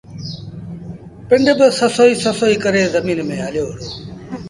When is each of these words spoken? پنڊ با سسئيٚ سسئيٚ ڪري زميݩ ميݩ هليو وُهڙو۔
پنڊ 1.27 1.45
با 1.57 1.67
سسئيٚ 1.79 2.21
سسئيٚ 2.25 2.61
ڪري 2.63 2.81
زميݩ 2.93 3.27
ميݩ 3.27 3.43
هليو 3.45 3.65
وُهڙو۔ 3.67 3.85